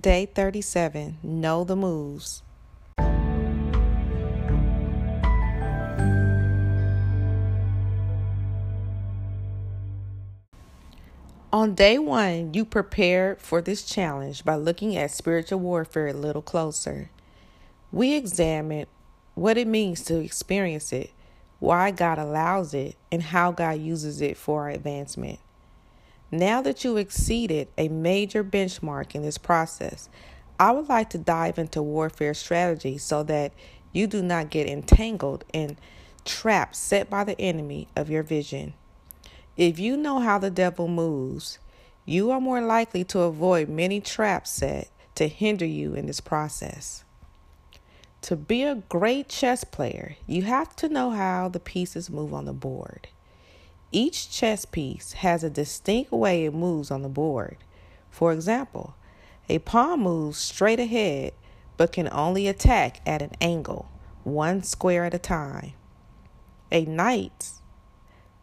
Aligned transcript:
Day 0.00 0.24
37 0.34 1.18
Know 1.22 1.62
the 1.62 1.76
moves. 1.76 2.42
On 11.52 11.74
day 11.74 11.98
one, 11.98 12.54
you 12.54 12.64
prepared 12.64 13.42
for 13.42 13.60
this 13.60 13.82
challenge 13.82 14.42
by 14.46 14.54
looking 14.54 14.96
at 14.96 15.10
spiritual 15.10 15.60
warfare 15.60 16.06
a 16.06 16.12
little 16.14 16.40
closer. 16.40 17.10
We 17.92 18.14
examined 18.14 18.86
what 19.34 19.58
it 19.58 19.66
means 19.66 20.02
to 20.04 20.16
experience 20.18 20.94
it, 20.94 21.10
why 21.58 21.90
God 21.90 22.18
allows 22.18 22.72
it, 22.72 22.96
and 23.12 23.22
how 23.22 23.52
God 23.52 23.80
uses 23.80 24.22
it 24.22 24.38
for 24.38 24.62
our 24.62 24.70
advancement. 24.70 25.40
Now 26.30 26.62
that 26.62 26.84
you 26.84 26.96
exceeded 26.96 27.68
a 27.76 27.88
major 27.88 28.44
benchmark 28.44 29.14
in 29.14 29.22
this 29.22 29.38
process, 29.38 30.08
I 30.58 30.70
would 30.70 30.88
like 30.88 31.10
to 31.10 31.18
dive 31.18 31.58
into 31.58 31.82
warfare 31.82 32.34
strategy 32.34 32.98
so 32.98 33.22
that 33.24 33.52
you 33.92 34.06
do 34.06 34.22
not 34.22 34.50
get 34.50 34.68
entangled 34.68 35.44
in 35.52 35.76
traps 36.24 36.78
set 36.78 37.10
by 37.10 37.24
the 37.24 37.40
enemy 37.40 37.88
of 37.96 38.10
your 38.10 38.22
vision. 38.22 38.74
If 39.56 39.78
you 39.78 39.96
know 39.96 40.20
how 40.20 40.38
the 40.38 40.50
devil 40.50 40.86
moves, 40.86 41.58
you 42.04 42.30
are 42.30 42.40
more 42.40 42.60
likely 42.60 43.04
to 43.04 43.20
avoid 43.20 43.68
many 43.68 44.00
traps 44.00 44.50
set 44.50 44.88
to 45.16 45.26
hinder 45.26 45.66
you 45.66 45.94
in 45.94 46.06
this 46.06 46.20
process. 46.20 47.04
To 48.22 48.36
be 48.36 48.62
a 48.62 48.76
great 48.88 49.28
chess 49.28 49.64
player, 49.64 50.16
you 50.26 50.42
have 50.42 50.76
to 50.76 50.88
know 50.88 51.10
how 51.10 51.48
the 51.48 51.58
pieces 51.58 52.10
move 52.10 52.32
on 52.32 52.44
the 52.44 52.52
board. 52.52 53.08
Each 53.92 54.30
chess 54.30 54.64
piece 54.64 55.14
has 55.14 55.42
a 55.42 55.50
distinct 55.50 56.12
way 56.12 56.44
it 56.44 56.54
moves 56.54 56.90
on 56.90 57.02
the 57.02 57.08
board. 57.08 57.56
For 58.08 58.32
example, 58.32 58.94
a 59.48 59.58
pawn 59.58 60.00
moves 60.00 60.38
straight 60.38 60.78
ahead 60.78 61.32
but 61.76 61.92
can 61.92 62.08
only 62.12 62.46
attack 62.46 63.00
at 63.06 63.22
an 63.22 63.32
angle, 63.40 63.88
one 64.22 64.62
square 64.62 65.04
at 65.04 65.14
a 65.14 65.18
time. 65.18 65.72
A 66.70 66.84
knight 66.84 67.50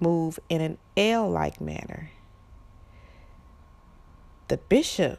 move 0.00 0.38
in 0.48 0.60
an 0.60 0.78
L 0.96 1.28
like 1.28 1.60
manner. 1.60 2.10
The 4.48 4.56
bishop 4.56 5.18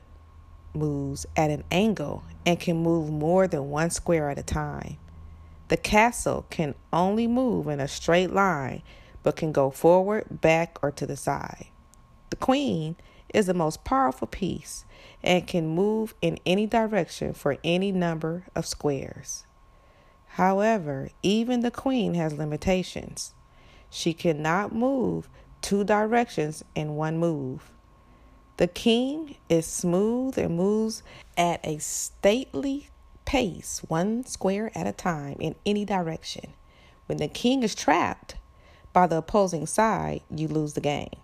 moves 0.74 1.26
at 1.36 1.52
an 1.52 1.64
angle 1.70 2.24
and 2.46 2.60
can 2.60 2.78
move 2.78 3.12
more 3.12 3.48
than 3.48 3.70
one 3.70 3.90
square 3.90 4.30
at 4.30 4.40
a 4.40 4.44
time. 4.44 4.98
The 5.68 5.78
castle 5.78 6.46
can 6.50 6.76
only 6.94 7.28
move 7.28 7.68
in 7.68 7.80
a 7.80 7.88
straight 7.88 8.32
line 8.32 8.82
but 9.26 9.36
can 9.36 9.52
go 9.52 9.72
forward, 9.72 10.40
back, 10.40 10.78
or 10.84 10.92
to 10.92 11.08
the 11.08 11.18
side. 11.18 11.66
The 12.30 12.36
queen 12.36 12.96
is 13.34 13.48
the 13.48 13.56
most 13.56 13.84
powerful 13.84 14.28
piece 14.28 14.86
and 15.24 15.48
can 15.48 15.68
move 15.68 16.14
in 16.22 16.38
any 16.46 16.68
direction 16.68 17.34
for 17.34 17.58
any 17.64 17.92
number 17.92 18.44
of 18.56 18.68
squares. 18.68 19.48
However, 20.28 21.10
even 21.24 21.62
the 21.62 21.72
queen 21.72 22.14
has 22.14 22.38
limitations. 22.38 23.34
She 23.90 24.14
cannot 24.14 24.76
move 24.76 25.28
two 25.60 25.84
directions 25.84 26.64
in 26.76 26.96
one 26.96 27.18
move. 27.18 27.72
The 28.58 28.68
king 28.68 29.38
is 29.50 29.66
smooth 29.66 30.38
and 30.38 30.56
moves 30.56 31.02
at 31.36 31.66
a 31.66 31.80
stately 31.80 32.90
pace, 33.26 33.82
one 33.88 34.24
square 34.28 34.72
at 34.76 34.86
a 34.86 34.92
time, 34.92 35.38
in 35.40 35.56
any 35.66 35.84
direction. 35.84 36.54
When 37.08 37.18
the 37.18 37.28
king 37.28 37.64
is 37.64 37.74
trapped 37.74 38.36
by 38.96 39.06
the 39.06 39.18
opposing 39.18 39.68
side, 39.68 40.22
you 40.34 40.48
lose 40.48 40.72
the 40.72 40.80
game. 40.80 41.18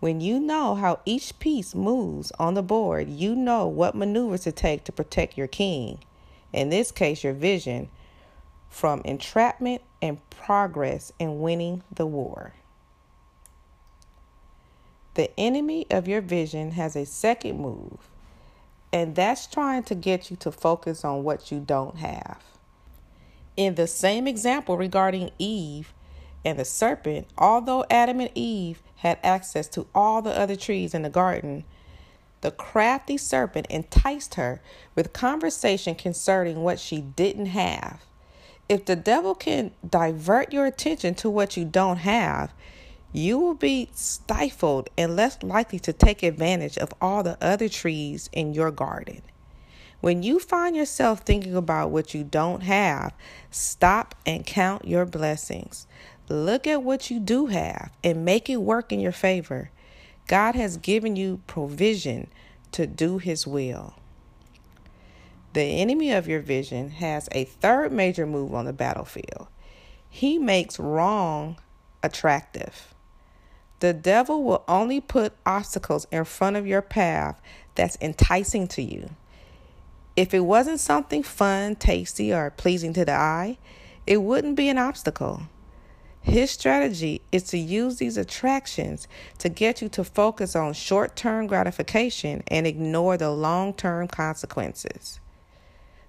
When 0.00 0.22
you 0.22 0.40
know 0.40 0.74
how 0.74 1.00
each 1.04 1.38
piece 1.38 1.74
moves 1.74 2.32
on 2.38 2.54
the 2.54 2.62
board, 2.62 3.10
you 3.10 3.36
know 3.36 3.66
what 3.66 3.94
maneuvers 3.94 4.44
to 4.44 4.52
take 4.52 4.84
to 4.84 4.92
protect 4.92 5.36
your 5.36 5.46
king. 5.46 5.98
In 6.54 6.70
this 6.70 6.90
case, 6.90 7.22
your 7.22 7.34
vision 7.34 7.90
from 8.70 9.02
entrapment 9.04 9.82
and 10.00 10.26
progress 10.30 11.12
in 11.18 11.42
winning 11.42 11.82
the 11.94 12.06
war. 12.06 12.54
The 15.14 15.38
enemy 15.38 15.86
of 15.90 16.08
your 16.08 16.22
vision 16.22 16.70
has 16.70 16.96
a 16.96 17.04
second 17.04 17.60
move, 17.60 18.08
and 18.90 19.14
that's 19.14 19.46
trying 19.46 19.82
to 19.82 19.94
get 19.94 20.30
you 20.30 20.36
to 20.38 20.50
focus 20.50 21.04
on 21.04 21.24
what 21.24 21.52
you 21.52 21.60
don't 21.60 21.98
have. 21.98 22.42
In 23.54 23.74
the 23.74 23.86
same 23.86 24.26
example 24.26 24.78
regarding 24.78 25.30
Eve 25.38 25.92
and 26.44 26.58
the 26.58 26.64
serpent, 26.64 27.26
although 27.36 27.84
Adam 27.90 28.20
and 28.20 28.30
Eve 28.34 28.82
had 28.96 29.18
access 29.22 29.68
to 29.68 29.86
all 29.94 30.22
the 30.22 30.36
other 30.38 30.56
trees 30.56 30.94
in 30.94 31.02
the 31.02 31.10
garden, 31.10 31.64
the 32.40 32.50
crafty 32.50 33.16
serpent 33.16 33.66
enticed 33.68 34.34
her 34.34 34.60
with 34.94 35.12
conversation 35.12 35.94
concerning 35.94 36.62
what 36.62 36.80
she 36.80 37.00
didn't 37.00 37.46
have. 37.46 38.00
If 38.68 38.84
the 38.84 38.96
devil 38.96 39.34
can 39.34 39.72
divert 39.88 40.52
your 40.52 40.64
attention 40.64 41.14
to 41.16 41.28
what 41.28 41.56
you 41.56 41.64
don't 41.64 41.98
have, 41.98 42.52
you 43.12 43.38
will 43.38 43.54
be 43.54 43.90
stifled 43.92 44.88
and 44.96 45.16
less 45.16 45.42
likely 45.42 45.80
to 45.80 45.92
take 45.92 46.22
advantage 46.22 46.78
of 46.78 46.94
all 47.00 47.22
the 47.22 47.36
other 47.42 47.68
trees 47.68 48.30
in 48.32 48.54
your 48.54 48.70
garden. 48.70 49.22
When 50.00 50.22
you 50.22 50.38
find 50.38 50.74
yourself 50.74 51.20
thinking 51.20 51.54
about 51.54 51.90
what 51.90 52.14
you 52.14 52.24
don't 52.24 52.62
have, 52.62 53.12
stop 53.50 54.14
and 54.24 54.46
count 54.46 54.86
your 54.86 55.04
blessings. 55.04 55.86
Look 56.28 56.66
at 56.66 56.82
what 56.82 57.10
you 57.10 57.20
do 57.20 57.46
have 57.46 57.90
and 58.02 58.24
make 58.24 58.48
it 58.48 58.56
work 58.56 58.92
in 58.92 59.00
your 59.00 59.12
favor. 59.12 59.70
God 60.26 60.54
has 60.54 60.76
given 60.78 61.16
you 61.16 61.40
provision 61.46 62.28
to 62.72 62.86
do 62.86 63.18
His 63.18 63.46
will. 63.46 63.94
The 65.52 65.62
enemy 65.62 66.12
of 66.12 66.28
your 66.28 66.40
vision 66.40 66.90
has 66.90 67.28
a 67.32 67.44
third 67.44 67.92
major 67.92 68.24
move 68.24 68.54
on 68.54 68.66
the 68.66 68.72
battlefield. 68.72 69.48
He 70.08 70.38
makes 70.38 70.78
wrong 70.78 71.56
attractive. 72.02 72.94
The 73.80 73.92
devil 73.92 74.44
will 74.44 74.64
only 74.68 75.00
put 75.00 75.32
obstacles 75.44 76.06
in 76.12 76.24
front 76.24 76.56
of 76.56 76.66
your 76.66 76.82
path 76.82 77.40
that's 77.74 77.98
enticing 78.00 78.68
to 78.68 78.82
you. 78.82 79.10
If 80.20 80.34
it 80.34 80.40
wasn't 80.40 80.80
something 80.80 81.22
fun, 81.22 81.76
tasty, 81.76 82.30
or 82.30 82.50
pleasing 82.50 82.92
to 82.92 83.06
the 83.06 83.14
eye, 83.14 83.56
it 84.06 84.18
wouldn't 84.18 84.54
be 84.54 84.68
an 84.68 84.76
obstacle. 84.76 85.44
His 86.20 86.50
strategy 86.50 87.22
is 87.32 87.44
to 87.44 87.56
use 87.56 87.96
these 87.96 88.18
attractions 88.18 89.08
to 89.38 89.48
get 89.48 89.80
you 89.80 89.88
to 89.88 90.04
focus 90.04 90.54
on 90.54 90.74
short 90.74 91.16
term 91.16 91.46
gratification 91.46 92.42
and 92.48 92.66
ignore 92.66 93.16
the 93.16 93.30
long 93.30 93.72
term 93.72 94.08
consequences. 94.08 95.20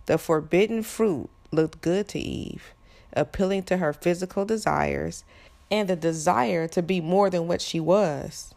The 0.08 0.18
forbidden 0.18 0.84
fruit 0.84 1.30
looked 1.54 1.80
good 1.80 2.10
to 2.10 2.20
Eve, 2.20 2.74
appealing 3.14 3.64
to 3.64 3.78
her 3.78 3.94
physical 3.94 4.44
desires 4.44 5.24
and 5.72 5.88
the 5.88 5.96
desire 5.96 6.68
to 6.68 6.82
be 6.82 7.00
more 7.00 7.30
than 7.30 7.48
what 7.48 7.62
she 7.62 7.80
was, 7.80 8.54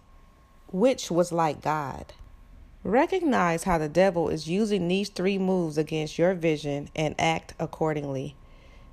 which 0.73 1.13
was 1.13 1.31
like 1.31 1.63
God. 1.63 2.13
Recognize 2.85 3.65
how 3.65 3.79
the 3.79 3.89
devil 3.89 4.29
is 4.29 4.47
using 4.47 4.87
these 4.87 5.09
three 5.09 5.39
moves 5.39 5.79
against 5.79 6.19
your 6.19 6.35
vision 6.35 6.91
and 6.95 7.15
act 7.19 7.55
accordingly. 7.59 8.37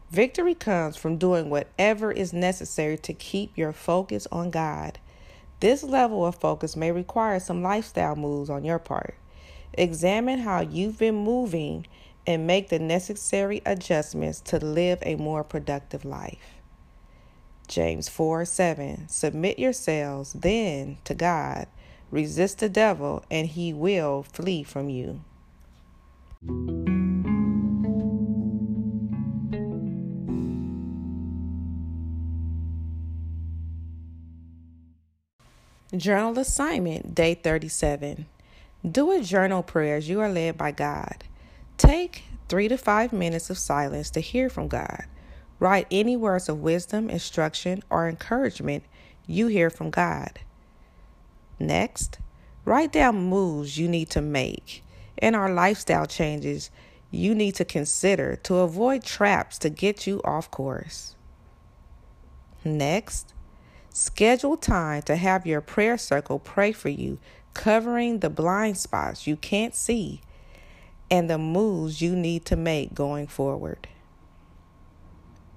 Victory 0.10 0.56
comes 0.56 0.96
from 0.96 1.18
doing 1.18 1.50
whatever 1.50 2.10
is 2.10 2.32
necessary 2.32 2.98
to 2.98 3.14
keep 3.14 3.58
your 3.58 3.74
focus 3.74 4.28
on 4.32 4.50
God. 4.50 4.98
This 5.60 5.84
level 5.84 6.26
of 6.26 6.36
focus 6.36 6.76
may 6.76 6.92
require 6.92 7.40
some 7.40 7.62
lifestyle 7.62 8.16
moves 8.16 8.50
on 8.50 8.64
your 8.64 8.80
part. 8.80 9.16
Examine 9.74 10.40
how 10.40 10.62
you've 10.62 10.98
been 10.98 11.16
moving 11.16 11.86
and 12.26 12.48
make 12.48 12.70
the 12.70 12.80
necessary 12.80 13.62
adjustments 13.66 14.40
to 14.42 14.58
live 14.58 15.00
a 15.02 15.16
more 15.16 15.44
productive 15.44 16.06
life. 16.06 16.62
James 17.68 18.10
4 18.10 18.46
7 18.46 19.08
Submit 19.08 19.60
yourselves 19.60 20.34
then 20.34 20.98
to 21.06 21.14
God, 21.14 21.68
resist 22.12 22.60
the 22.60 22.70
devil, 22.70 23.24
and 23.32 23.48
he 23.48 23.74
will 23.74 24.24
flee 24.24 24.64
from 24.64 24.90
you. 24.90 25.22
Journal 35.96 36.40
assignment, 36.40 37.14
day 37.14 37.34
37. 37.34 38.26
Do 38.90 39.12
a 39.12 39.22
journal 39.22 39.62
prayer 39.62 39.98
as 39.98 40.08
you 40.08 40.22
are 40.22 40.30
led 40.30 40.58
by 40.58 40.72
God. 40.72 41.26
Take 41.78 42.24
three 42.48 42.68
to 42.68 42.78
five 42.78 43.12
minutes 43.12 43.50
of 43.50 43.58
silence 43.58 44.10
to 44.12 44.20
hear 44.22 44.50
from 44.50 44.68
God. 44.68 45.04
Write 45.60 45.88
any 45.92 46.16
words 46.16 46.50
of 46.50 46.62
wisdom, 46.62 47.10
instruction, 47.10 47.84
or 47.90 48.08
encouragement 48.08 48.84
you 49.28 49.48
hear 49.48 49.70
from 49.70 49.90
God. 49.90 50.40
Next, 51.62 52.20
write 52.66 52.92
down 52.92 53.16
moves 53.16 53.78
you 53.78 53.88
need 53.88 54.10
to 54.12 54.22
make 54.22 54.84
and 55.18 55.36
our 55.36 55.52
lifestyle 55.52 56.06
changes 56.06 56.72
you 57.12 57.36
need 57.36 57.56
to 57.56 57.66
consider 57.66 58.36
to 58.38 58.56
avoid 58.58 59.04
traps 59.04 59.58
to 59.60 59.70
get 59.70 60.08
you 60.08 60.22
off 60.24 60.50
course. 60.50 61.16
Next, 62.64 63.34
Schedule 63.94 64.56
time 64.56 65.02
to 65.02 65.18
have 65.18 65.46
your 65.46 65.60
prayer 65.60 65.98
circle 65.98 66.40
pray 66.40 66.72
for 66.72 66.88
you, 66.88 67.20
covering 67.54 68.20
the 68.20 68.30
blind 68.30 68.78
spots 68.78 69.28
you 69.28 69.36
can't 69.36 69.76
see 69.76 70.22
and 71.10 71.30
the 71.30 71.38
moves 71.38 72.02
you 72.02 72.16
need 72.16 72.46
to 72.46 72.56
make 72.56 72.94
going 72.94 73.28
forward. 73.28 73.90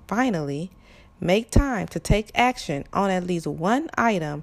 Finally, 0.08 0.72
make 1.20 1.48
time 1.52 1.86
to 1.86 2.00
take 2.00 2.32
action 2.34 2.84
on 2.92 3.08
at 3.08 3.24
least 3.24 3.46
one 3.46 3.88
item 3.96 4.42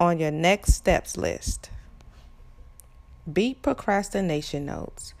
on 0.00 0.18
your 0.18 0.30
next 0.30 0.72
steps 0.72 1.16
list. 1.16 1.70
Beat 3.30 3.62
procrastination 3.62 4.64
notes. 4.64 5.14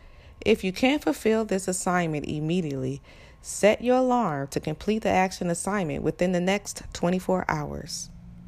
If 0.44 0.64
you 0.64 0.72
can't 0.72 1.04
fulfill 1.04 1.44
this 1.44 1.68
assignment 1.68 2.26
immediately, 2.26 3.02
set 3.42 3.84
your 3.84 3.98
alarm 3.98 4.48
to 4.48 4.58
complete 4.58 5.02
the 5.02 5.10
action 5.10 5.50
assignment 5.50 6.02
within 6.02 6.32
the 6.32 6.40
next 6.40 6.82
24 6.94 7.44
hours. 7.46 8.08